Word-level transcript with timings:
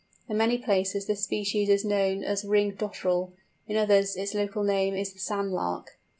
In 0.27 0.35
many 0.35 0.57
places 0.57 1.05
this 1.05 1.23
species 1.23 1.69
is 1.69 1.85
known 1.85 2.23
as 2.23 2.41
the 2.41 2.49
"Ring 2.49 2.71
Dotterel"; 2.75 3.33
in 3.67 3.77
others 3.77 4.15
its 4.15 4.33
local 4.33 4.63
name 4.63 4.95
is 4.95 5.13
the 5.13 5.19
"Sand 5.19 5.51
Lark." 5.51 5.99